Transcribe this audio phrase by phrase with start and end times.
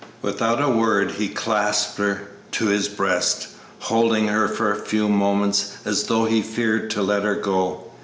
[0.23, 3.49] Without a word he clasped her to his breast,
[3.81, 7.91] holding her for a few moments as though he feared to let her go.